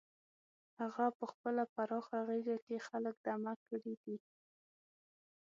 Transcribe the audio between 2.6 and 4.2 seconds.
کې خلک دمه کړي دي.